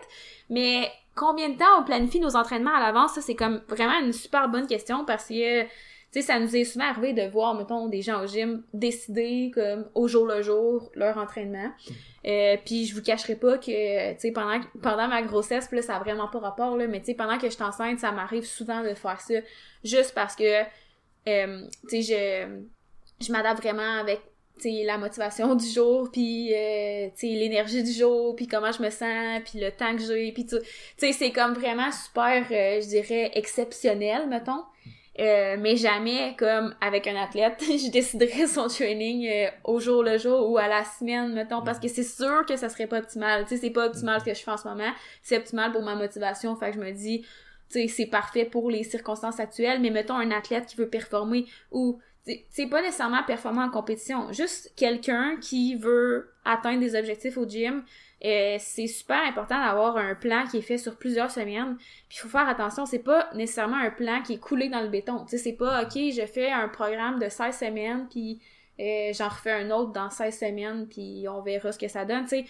[0.50, 4.12] Mais combien de temps on planifie nos entraînements à l'avance, ça c'est comme vraiment une
[4.12, 5.64] super bonne question parce que
[6.14, 9.50] tu sais, ça nous est souvent arrivé de voir, mettons, des gens au gym décider,
[9.52, 11.72] comme, au jour le jour, leur entraînement.
[12.24, 15.82] Euh, puis je vous cacherai pas que, tu sais, pendant, pendant ma grossesse, puis là,
[15.82, 18.12] ça a vraiment pas rapport, là, mais tu sais, pendant que je suis enceinte, ça
[18.12, 19.34] m'arrive souvent de faire ça,
[19.82, 20.62] juste parce que,
[21.28, 22.46] euh, tu sais,
[23.20, 24.20] je, je m'adapte vraiment avec,
[24.56, 28.90] tu sais, la motivation du jour, puis, euh, l'énergie du jour, puis comment je me
[28.90, 30.60] sens, puis le temps que j'ai, puis tout.
[30.96, 34.62] Tu c'est comme vraiment super, euh, je dirais, exceptionnel, mettons.
[35.20, 40.18] Euh, mais jamais comme avec un athlète, je déciderais son training euh, au jour le
[40.18, 43.44] jour ou à la semaine, mettons, parce que c'est sûr que ça serait pas optimal.
[43.44, 44.90] Tu sais, c'est pas optimal ce que je fais en ce moment.
[45.22, 46.56] C'est optimal pour ma motivation.
[46.56, 47.24] Fait que je me dis,
[47.68, 51.98] c'est parfait pour les circonstances actuelles, mais mettons un athlète qui veut performer ou
[52.50, 57.84] c'est pas nécessairement performer en compétition, juste quelqu'un qui veut atteindre des objectifs au gym,
[58.24, 61.76] euh, c'est super important d'avoir un plan qui est fait sur plusieurs semaines.
[62.08, 64.88] Puis il faut faire attention, c'est pas nécessairement un plan qui est coulé dans le
[64.88, 65.24] béton.
[65.24, 68.40] Tu sais, c'est pas OK, je fais un programme de 16 semaines puis
[68.80, 72.24] euh, j'en refais un autre dans 16 semaines puis on verra ce que ça donne,
[72.24, 72.44] tu.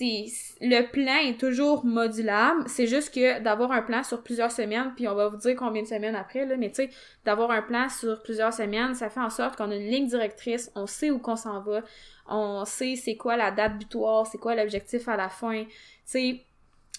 [0.00, 5.08] Le plan est toujours modulable, c'est juste que d'avoir un plan sur plusieurs semaines puis
[5.08, 6.90] on va vous dire combien de semaines après là, mais tu sais
[7.24, 10.70] d'avoir un plan sur plusieurs semaines, ça fait en sorte qu'on a une ligne directrice,
[10.74, 11.82] on sait où qu'on s'en va,
[12.28, 15.64] on sait c'est quoi la date butoir, c'est quoi l'objectif à la fin.
[15.64, 15.70] Tu
[16.04, 16.44] sais,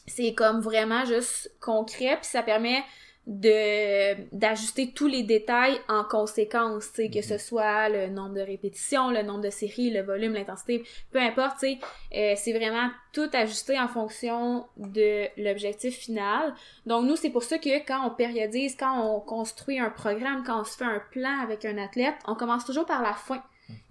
[0.07, 2.83] c'est comme vraiment juste concret, puis ça permet
[3.29, 8.41] de d'ajuster tous les détails en conséquence, tu sais, que ce soit le nombre de
[8.41, 11.79] répétitions, le nombre de séries, le volume, l'intensité, peu importe, tu sais,
[12.15, 16.55] euh, c'est vraiment tout ajusté en fonction de l'objectif final.
[16.87, 20.61] Donc nous, c'est pour ça que quand on périodise, quand on construit un programme, quand
[20.61, 23.43] on se fait un plan avec un athlète, on commence toujours par la fin.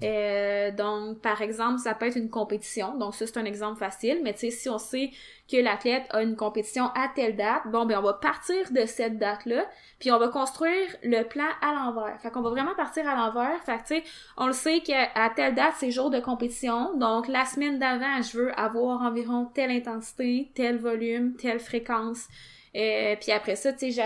[0.03, 2.97] Euh, donc, par exemple, ça peut être une compétition.
[2.97, 4.21] Donc, ça, c'est un exemple facile.
[4.23, 5.11] Mais tu sais, si on sait
[5.51, 9.19] que l'athlète a une compétition à telle date, bon, ben, on va partir de cette
[9.19, 9.65] date-là,
[9.99, 12.21] puis on va construire le plan à l'envers.
[12.21, 13.63] Fait qu'on va vraiment partir à l'envers.
[13.65, 14.05] Fait que, tu sais,
[14.37, 16.97] on le sait qu'à telle date, c'est jour de compétition.
[16.97, 22.29] Donc, la semaine d'avant, je veux avoir environ telle intensité, tel volume, telle fréquence.
[22.77, 24.03] Euh, puis après ça, tu sais,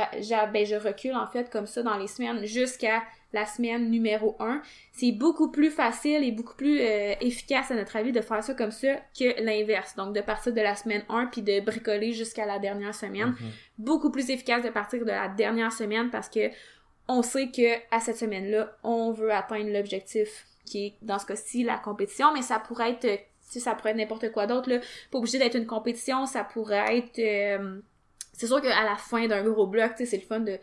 [0.52, 4.62] ben, je recule en fait comme ça dans les semaines jusqu'à la semaine numéro 1.
[4.92, 8.54] C'est beaucoup plus facile et beaucoup plus euh, efficace à notre avis de faire ça
[8.54, 9.96] comme ça que l'inverse.
[9.96, 13.28] Donc de partir de la semaine 1 puis de bricoler jusqu'à la dernière semaine.
[13.28, 13.50] Mhm.
[13.78, 16.50] Beaucoup plus efficace de partir de la dernière semaine parce que
[17.08, 21.64] on sait que à cette semaine-là, on veut atteindre l'objectif qui est dans ce cas-ci
[21.64, 24.78] la compétition, mais ça pourrait être tu sais, ça pourrait être n'importe quoi d'autre là,
[25.10, 27.80] pas obligé d'être une compétition, ça pourrait être euh,
[28.32, 30.58] c'est sûr qu'à la fin d'un gros bloc, tu sais, c'est le fun de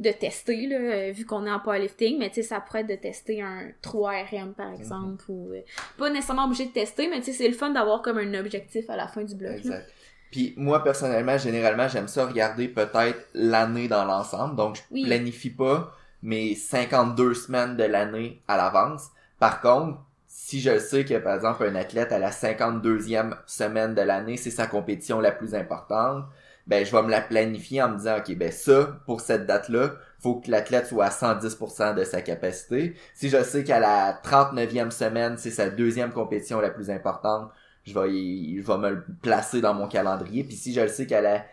[0.00, 2.88] de tester, là, euh, vu qu'on est en powerlifting, mais tu sais, ça pourrait être
[2.88, 5.52] de tester un 3RM, par exemple, ou...
[5.52, 5.60] euh,
[5.98, 8.88] pas nécessairement obligé de tester, mais tu sais, c'est le fun d'avoir comme un objectif
[8.90, 9.50] à la fin du bloc.
[9.52, 9.56] là.
[9.58, 9.92] Exact.
[10.30, 14.54] Puis moi, personnellement, généralement, j'aime ça regarder peut-être l'année dans l'ensemble.
[14.56, 15.04] Donc, je Oui.
[15.04, 19.08] planifie pas mes 52 semaines de l'année à l'avance.
[19.38, 24.02] Par contre, si je sais que, par exemple, un athlète à la 52e semaine de
[24.02, 26.24] l'année, c'est sa compétition la plus importante,
[26.66, 29.92] ben, je vais me la planifier en me disant, OK, ben, ça, pour cette date-là,
[30.20, 32.94] faut que l'athlète soit à 110% de sa capacité.
[33.14, 37.50] Si je sais qu'à la 39e semaine, c'est sa deuxième compétition la plus importante,
[37.84, 40.44] je vais, je me le placer dans mon calendrier.
[40.44, 41.44] Puis si je le sais qu'à la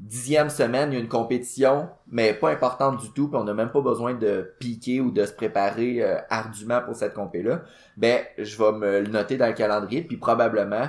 [0.00, 3.54] dixième semaine, il y a une compétition, mais pas importante du tout, puis on n'a
[3.54, 7.62] même pas besoin de piquer ou de se préparer euh, ardument pour cette compé-là,
[7.96, 10.88] ben je vais me le noter dans le calendrier, puis probablement,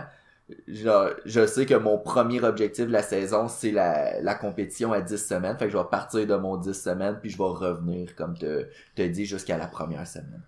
[0.67, 5.01] je, je sais que mon premier objectif de la saison, c'est la, la compétition à
[5.01, 8.15] 10 semaines, fait que je vais partir de mon 10 semaines, puis je vais revenir,
[8.15, 10.43] comme te, te dit, jusqu'à la première semaine.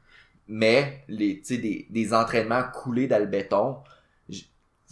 [0.47, 3.77] Mais, les, des, des entraînements coulés dans le béton,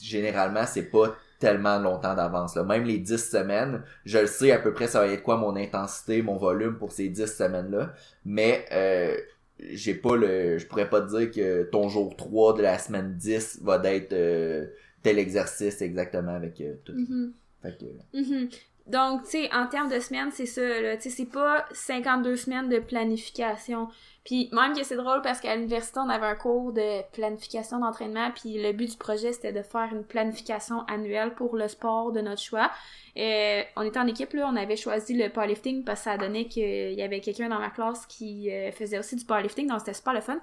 [0.01, 2.55] généralement, c'est pas tellement longtemps d'avance.
[2.55, 5.55] Même les 10 semaines, je le sais à peu près ça va être quoi mon
[5.55, 7.93] intensité, mon volume pour ces 10 semaines-là.
[8.25, 9.17] Mais euh,
[9.59, 10.57] j'ai pas le.
[10.57, 14.13] Je pourrais pas te dire que ton jour 3 de la semaine 10 va d'être
[14.13, 14.67] euh,
[15.03, 16.93] tel exercice exactement avec euh, tout.
[16.93, 17.33] Mhm.
[17.61, 18.49] Fait que, Mhm.
[18.87, 20.97] Donc, tu sais, en termes de semaines, c'est ça, là.
[20.97, 23.87] Tu sais, c'est pas 52 semaines de planification.
[24.23, 28.31] Puis même que c'est drôle parce qu'à l'université, on avait un cours de planification d'entraînement,
[28.31, 32.21] puis le but du projet, c'était de faire une planification annuelle pour le sport de
[32.21, 32.71] notre choix.
[33.17, 36.45] Euh, on était en équipe, là, on avait choisi le powerlifting parce que ça donnait
[36.45, 39.93] qu'il y avait quelqu'un dans ma classe qui euh, faisait aussi du powerlifting, donc c'était
[39.93, 40.39] super le fun.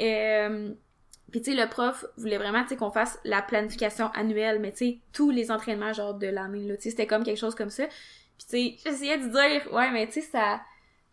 [0.00, 0.72] Euh,
[1.32, 4.70] puis tu sais, le prof voulait vraiment tu sais, qu'on fasse la planification annuelle, mais
[4.70, 7.56] tu sais, tous les entraînements genre de l'année, là, tu sais, c'était comme quelque chose
[7.56, 7.86] comme ça.
[8.38, 10.60] Puis tu sais, j'essayais de dire, ouais, mais tu sais, ça,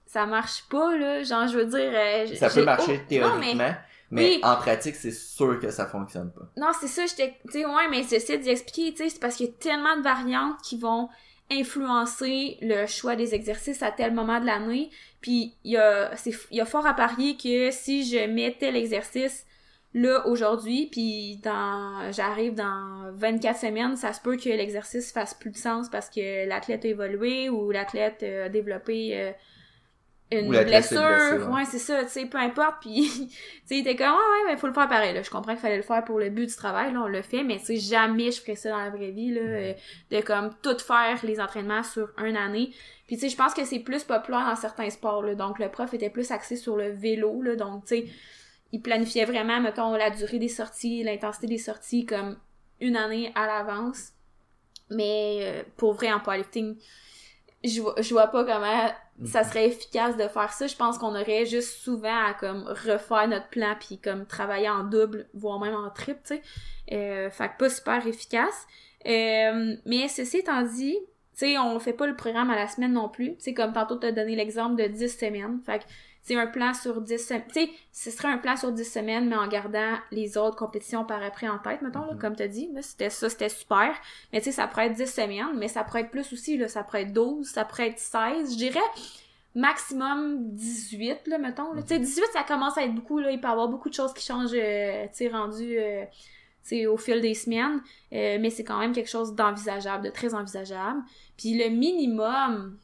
[0.06, 1.92] ça marche pas, là, genre, je veux dire...
[1.94, 3.74] euh, ça peut marcher oh, non, théoriquement,
[4.12, 4.40] mais, Oui.
[4.44, 6.48] en pratique, c'est sûr que ça fonctionne pas.
[6.58, 9.36] non, c'est ça, j'étais, tu sais, ouais, mais j'essaie d'y expliquer, tu sais, c'est parce
[9.36, 11.10] qu'il y a tellement de variantes qui vont
[11.52, 14.90] influencer le choix des exercices à tel moment de l'année.
[15.22, 18.56] Puis il y a, c'est, il y a fort à parier que si je mets
[18.60, 19.46] tel exercice
[19.94, 25.52] là aujourd'hui, puis dans, j'arrive dans 24 semaines, ça se peut que l'exercice fasse plus
[25.52, 29.32] de sens parce que l'athlète a évolué ou l'athlète euh, a développé euh,
[30.32, 30.66] une blessure.
[30.66, 31.56] blessé, ouais.
[31.56, 32.76] ouais, c'est ça, tu sais, peu importe.
[32.82, 35.24] Puis, tu sais, il était comme, ouais, ouais, mais faut le faire pareil, là.
[35.24, 37.44] Je comprends qu'il fallait le faire pour le but du travail, là, on le fait,
[37.44, 39.74] mais tu sais, jamais je ferais ça dans la vraie vie, là, euh,
[40.12, 42.70] de comme tout faire les entraînements sur une année.
[43.08, 45.34] Puis, tu sais, je pense que c'est plus populaire dans certains sports, là.
[45.34, 47.56] Donc, le prof était plus axé sur le vélo, là.
[47.56, 48.06] Donc, tu sais,
[48.72, 52.38] il planifiait vraiment, mettons, la durée des sorties, l'intensité des sorties, comme
[52.80, 54.14] une année à l'avance.
[54.90, 56.78] Mais, euh, pour vrai, en powerlifting,
[57.64, 58.90] je je vois pas comment
[59.26, 60.68] ça serait efficace de faire ça.
[60.68, 64.84] Je pense qu'on aurait juste souvent à comme refaire notre plan puis comme travailler en
[64.84, 66.42] double, voire même en triple, tu sais.
[66.92, 68.66] Euh, fait que pas super efficace.
[69.06, 70.98] Euh, mais ceci étant dit,
[71.34, 73.36] tu sais, on fait pas le programme à la semaine non plus.
[73.36, 75.60] Tu sais, comme tantôt t'as donné l'exemple de 10 semaines.
[75.66, 75.84] Fait que
[76.30, 77.44] c'est un plan sur 10 semaines.
[77.52, 81.04] Tu sais, ce serait un plan sur 10 semaines, mais en gardant les autres compétitions
[81.04, 82.20] par après en tête, mettons, là, Mhm.
[82.20, 82.70] comme t'as dit.
[82.72, 83.96] Là, c'était ça, c'était super.
[84.32, 86.68] Mais tu sais, ça pourrait être 10 semaines, mais ça pourrait être plus aussi, là.
[86.68, 88.52] Ça pourrait être 12, ça pourrait être 16.
[88.54, 88.80] Je dirais
[89.56, 91.74] maximum 18, là, mettons.
[91.74, 91.82] Là.
[91.82, 93.32] Tu sais, 18, ça commence à être beaucoup, là.
[93.32, 96.06] Il peut y avoir beaucoup de choses qui changent, euh, tu sais, rendu, euh,
[96.68, 97.82] tu au fil des semaines.
[98.14, 101.02] Euh, mais c'est quand même quelque chose d'envisageable, de très envisageable.
[101.38, 102.78] Puis le minimum,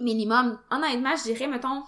[0.00, 1.82] minimum, honnêtement, je dirais, mettons,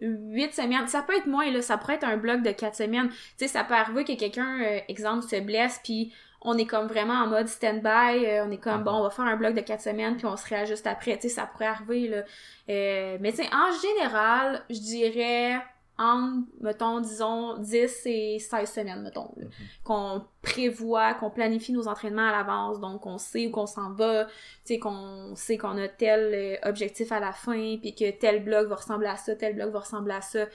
[0.00, 0.88] 8 semaines.
[0.88, 1.62] Ça peut être moins, là.
[1.62, 3.08] Ça pourrait être un bloc de 4 semaines.
[3.10, 6.86] Tu sais, ça peut arriver que quelqu'un, euh, exemple, se blesse, puis on est comme
[6.86, 8.24] vraiment en mode stand-by.
[8.24, 10.36] euh, on est comme, bon, on va faire un bloc de 4 semaines, puis on
[10.36, 11.16] se réajuste après.
[11.16, 12.22] Tu sais, ça pourrait arriver, là.
[12.68, 15.60] Euh, mais tu sais, en général, je dirais
[16.00, 19.46] en, mettons, disons, 10 et 16 semaines, mettons, là,
[19.84, 24.24] qu'on prévoit, qu'on planifie nos entraînements à l'avance, donc on sait où qu'on s'en va,
[24.24, 24.32] tu
[24.64, 28.66] sais, qu'on sait qu'on a tel euh, objectif à la fin, puis que tel bloc
[28.68, 30.46] va ressembler à ça, tel bloc va ressembler à ça,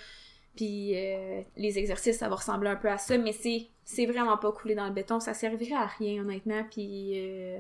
[0.56, 4.38] puis euh, les exercices, ça va ressembler un peu à ça, mais c'est c'est vraiment
[4.38, 7.60] pas coulé dans le béton, ça servirait à rien, honnêtement, puis euh,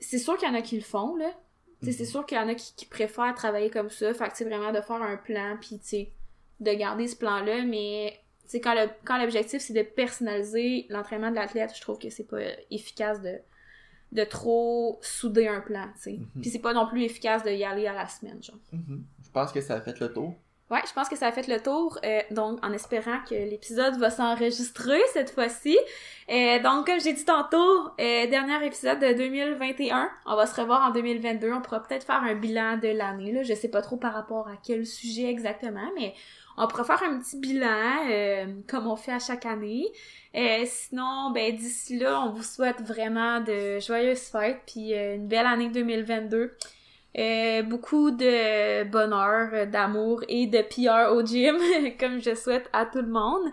[0.00, 1.30] c'est sûr qu'il y en a qui le font, là,
[1.82, 4.44] c'est sûr qu'il y en a qui, qui préfèrent travailler comme ça, fait que c'est
[4.44, 6.12] vraiment de faire un plan, puis tu sais,
[6.64, 11.36] de garder ce plan-là, mais sais, quand le quand l'objectif c'est de personnaliser l'entraînement de
[11.36, 13.38] l'athlète, je trouve que c'est pas efficace de
[14.12, 16.12] de trop souder un plan, tu sais.
[16.12, 16.40] Mhm.
[16.40, 18.60] Puis c'est pas non plus efficace de y aller à la semaine, genre.
[18.72, 19.04] Mhm.
[19.24, 20.34] Je pense que ça a fait le tour.
[20.70, 23.98] Ouais, je pense que ça a fait le tour, euh, donc en espérant que l'épisode
[23.98, 25.76] va s'enregistrer cette fois-ci.
[26.30, 30.88] Euh, donc comme j'ai dit tantôt, euh, dernier épisode de 2021, on va se revoir
[30.88, 33.98] en 2022, on pourra peut-être faire un bilan de l'année, là, je sais pas trop
[33.98, 36.14] par rapport à quel sujet exactement, mais
[36.56, 39.86] on pourra faire un petit bilan euh, comme on fait à chaque année.
[40.36, 45.28] Euh, sinon, ben d'ici là, on vous souhaite vraiment de joyeuses fêtes puis euh, une
[45.28, 46.56] belle année 2022.
[47.16, 51.56] Euh, beaucoup de bonheur, d'amour et de PR au gym,
[52.00, 53.44] comme je souhaite à tout le monde.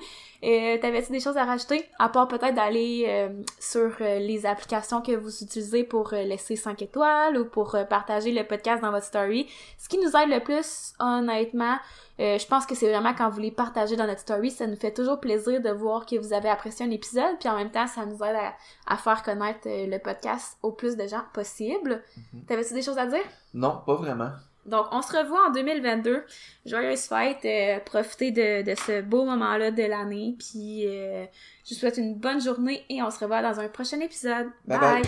[0.42, 1.86] T'avais-tu des choses à rajouter?
[2.00, 7.46] À part peut-être d'aller sur les applications que vous utilisez pour laisser 5 étoiles ou
[7.46, 9.48] pour partager le podcast dans votre story.
[9.78, 11.78] Ce qui nous aide le plus, honnêtement,
[12.22, 14.76] euh, je pense que c'est vraiment quand vous les partagez dans notre story, ça nous
[14.76, 17.88] fait toujours plaisir de voir que vous avez apprécié un épisode, puis en même temps,
[17.88, 18.38] ça nous aide
[18.86, 22.04] à, faire connaître euh, le podcast au plus de gens possible.
[22.34, 22.46] Mhm.
[22.46, 23.24] T'avais-tu des choses à dire?
[23.56, 24.30] Non, pas vraiment.
[24.68, 26.24] Donc, on se revoit en 2022.
[26.68, 27.44] Joyeuse fête.
[27.46, 30.36] Euh, profitez de, ce beau moment-là de l'année.
[30.38, 31.28] Puis, je
[31.70, 34.50] vous souhaite une bonne journée et on se revoit dans un prochain épisode.
[34.68, 34.80] bye.
[34.80, 35.02] bye.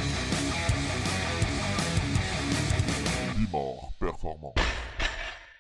[3.99, 4.55] performant.